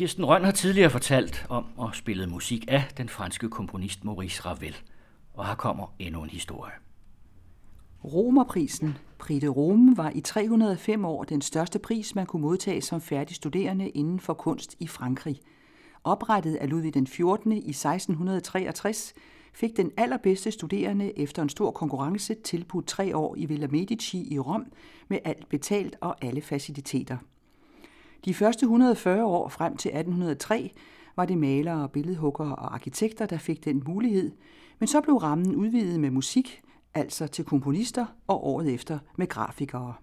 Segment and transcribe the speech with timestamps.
[0.00, 4.76] Kirsten Røn har tidligere fortalt om og spillet musik af den franske komponist Maurice Ravel.
[5.34, 6.72] Og her kommer endnu en historie.
[8.04, 13.00] Romerprisen, Prix de Rome, var i 305 år den største pris, man kunne modtage som
[13.00, 15.40] færdig studerende inden for kunst i Frankrig.
[16.04, 17.52] Oprettet af Ludvig den 14.
[17.52, 19.14] i 1663,
[19.54, 24.38] fik den allerbedste studerende efter en stor konkurrence tilbudt tre år i Villa Medici i
[24.38, 24.72] Rom
[25.08, 27.16] med alt betalt og alle faciliteter.
[28.24, 30.70] De første 140 år frem til 1803
[31.16, 34.32] var det malere, billedhuggere og arkitekter, der fik den mulighed,
[34.78, 36.62] men så blev rammen udvidet med musik,
[36.94, 39.94] altså til komponister, og året efter med grafikere.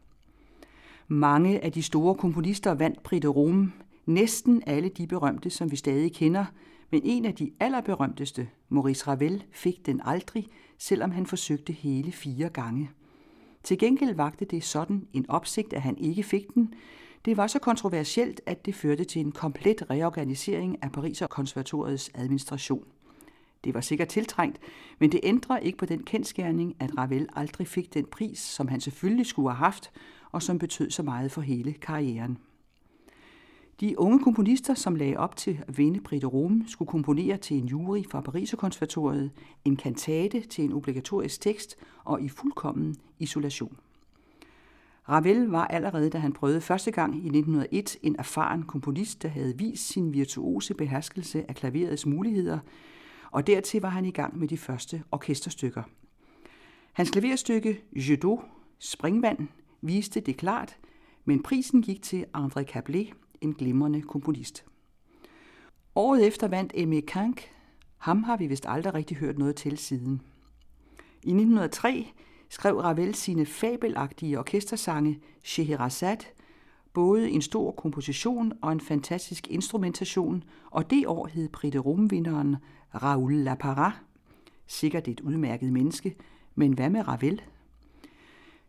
[1.08, 3.72] Mange af de store komponister vandt Prix Rome,
[4.06, 6.46] næsten alle de berømte, som vi stadig kender,
[6.92, 10.48] men en af de allerberømteste, Maurice Ravel, fik den aldrig,
[10.78, 12.90] selvom han forsøgte hele fire gange.
[13.64, 16.74] Til gengæld vagte det sådan en opsigt, at han ikke fik den.
[17.26, 22.84] Det var så kontroversielt, at det førte til en komplet reorganisering af Pariser konservatoriets administration.
[23.64, 24.60] Det var sikkert tiltrængt,
[25.00, 28.82] men det ændrer ikke på den kendskærning, at Ravel aldrig fik den pris, som han
[28.82, 29.92] selvfølgelig skulle have haft,
[30.32, 32.38] og som betød så meget for hele karrieren.
[33.80, 37.58] De unge komponister, som lagde op til at vinde Prix de Rome, skulle komponere til
[37.58, 39.32] en jury fra Pariserkonservatoriet,
[39.66, 43.78] en kantate til en obligatorisk tekst og i fuldkommen isolation.
[45.10, 49.58] Ravel var allerede, da han prøvede første gang i 1901, en erfaren komponist, der havde
[49.58, 52.60] vist sin virtuose beherskelse af klaverets muligheder,
[53.32, 55.84] og dertil var han i gang med de første orkesterstykker.
[56.94, 58.42] Hans klaverstykke Judo,
[58.80, 59.48] Springvand,
[59.82, 60.78] viste det klart,
[61.26, 64.66] men prisen gik til André Cablé, en glimrende komponist.
[65.96, 67.52] Året efter vandt Aimé Kank.
[67.98, 70.22] Ham har vi vist aldrig rigtig hørt noget til siden.
[71.24, 72.08] I 1903
[72.50, 76.26] skrev Ravel sine fabelagtige orkestersange Scheherazade,
[76.94, 82.56] både en stor komposition og en fantastisk instrumentation, og det år hed Prix de Rome-vinderen
[82.96, 83.92] Raoul Lapara.
[84.68, 86.16] Sikkert et udmærket menneske,
[86.56, 87.42] men hvad med Ravel?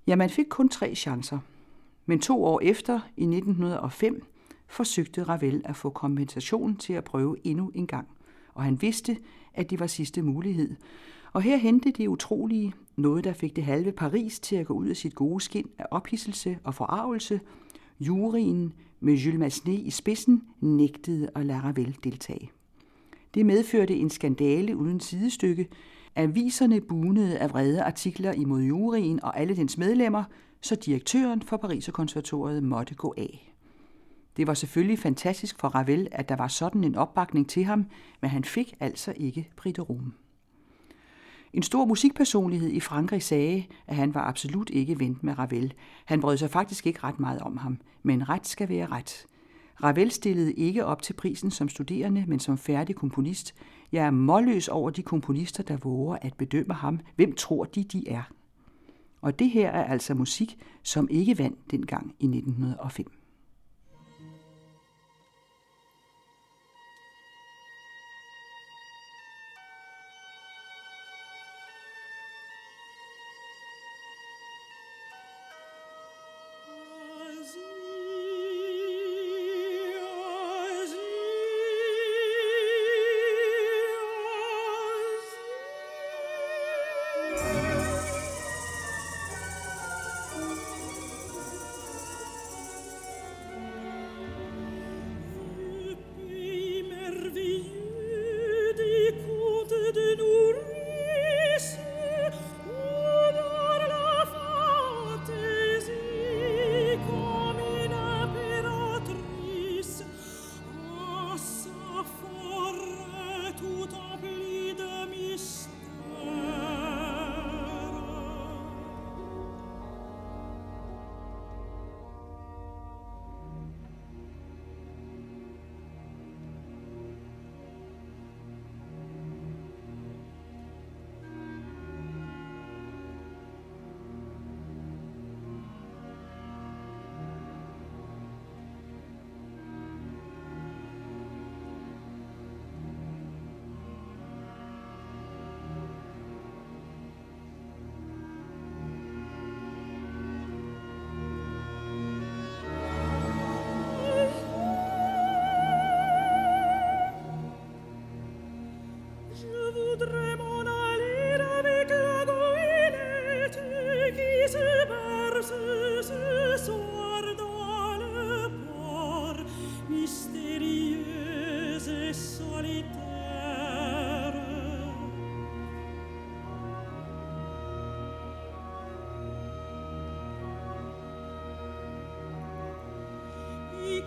[0.06, 1.38] Ja, man fik kun tre chancer.
[2.06, 4.26] Men to år efter, i 1905,
[4.66, 8.08] forsøgte Ravel at få kompensation til at prøve endnu en gang,
[8.54, 9.16] og han vidste,
[9.54, 10.76] at det var sidste mulighed.
[11.32, 14.86] Og her hentede det utrolige, noget der fik det halve Paris til at gå ud
[14.86, 17.40] af sit gode skin af ophidselse og forarvelse.
[18.00, 22.50] Juryen med Jules Massenet i spidsen nægtede at lade Ravel deltage.
[23.34, 25.68] Det medførte en skandale uden sidestykke.
[26.16, 30.24] Aviserne bunede af vrede artikler imod juryen og alle dens medlemmer,
[30.60, 33.54] så direktøren for Pariserkonservatoriet måtte gå af.
[34.36, 37.86] Det var selvfølgelig fantastisk for Ravel, at der var sådan en opbakning til ham,
[38.20, 40.12] men han fik altså ikke Prix de Rome.
[41.52, 45.74] En stor musikpersonlighed i Frankrig sagde, at han var absolut ikke ven med Ravel.
[46.04, 49.26] Han brød sig faktisk ikke ret meget om ham, men ret skal være ret.
[49.82, 53.54] Ravel stillede ikke op til prisen som studerende, men som færdig komponist.
[53.92, 57.00] Jeg er målløs over de komponister, der våger at bedømme ham.
[57.16, 58.22] Hvem tror de, de er?
[59.20, 63.17] Og det her er altså musik, som ikke vandt dengang i 1905.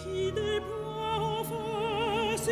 [0.04, 2.50] qui des bois en face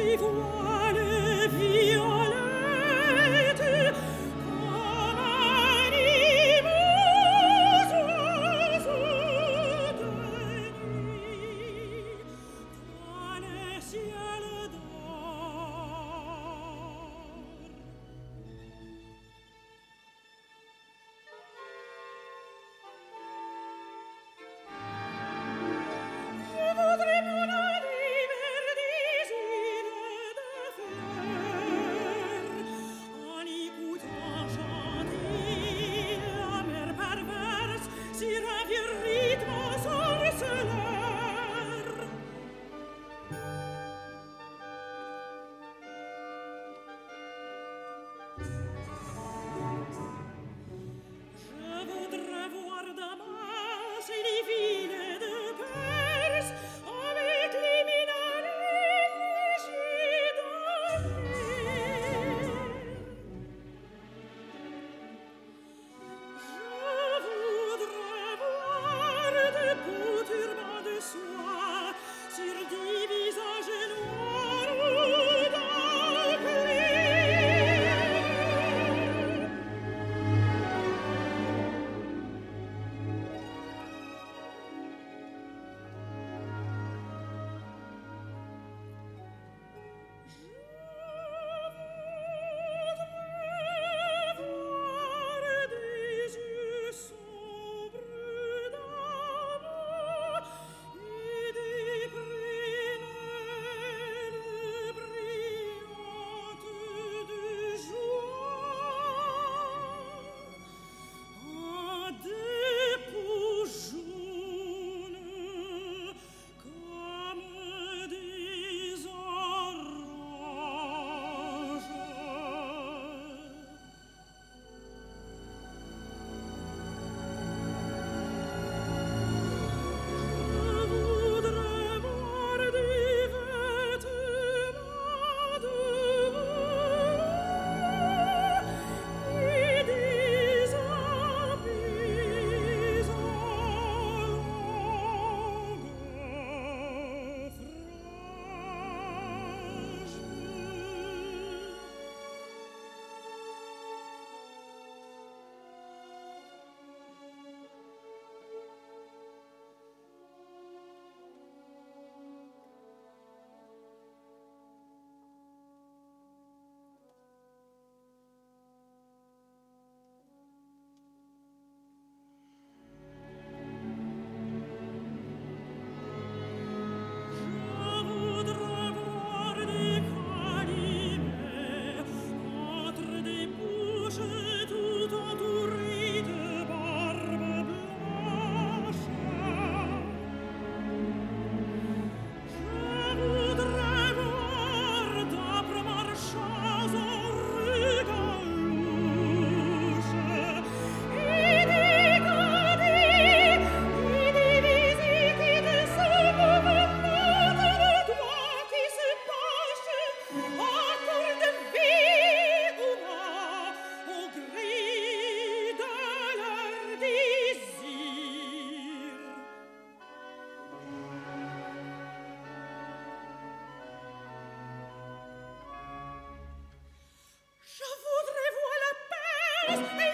[229.69, 230.08] Please,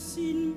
[0.00, 0.54] sin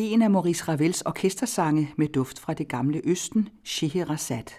[0.00, 4.54] En af Maurice Ravels orkestersange med duft fra det gamle Østen, Scheherazade.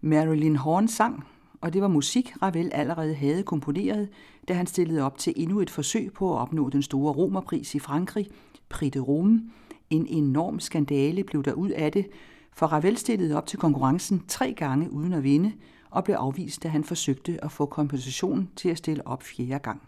[0.00, 1.24] Marilyn Horn sang,
[1.60, 4.08] og det var musik, Ravel allerede havde komponeret,
[4.48, 7.78] da han stillede op til endnu et forsøg på at opnå den store romerpris i
[7.78, 8.28] Frankrig,
[8.68, 9.42] Prix de Rome.
[9.90, 12.06] En enorm skandale blev der ud af det,
[12.52, 15.52] for Ravel stillede op til konkurrencen tre gange uden at vinde,
[15.90, 19.82] og blev afvist, da han forsøgte at få kompensation til at stille op fjerde gang.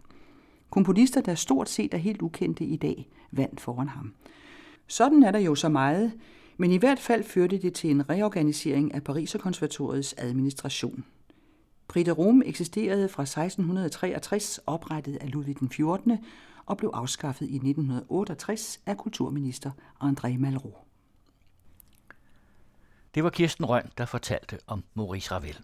[0.70, 4.12] Komponister, der stort set er helt ukendte i dag, vandt foran ham.
[4.86, 6.12] Sådan er der jo så meget,
[6.56, 11.04] men i hvert fald førte det til en reorganisering af Pariserkonservatoriets administration.
[11.88, 16.18] Prix Rom eksisterede fra 1663, oprettet af Ludvig den 14.
[16.66, 19.70] og blev afskaffet i 1968 af kulturminister
[20.02, 20.76] André Malraux.
[23.14, 25.58] Det var Kirsten Røn, der fortalte om Maurice Ravel.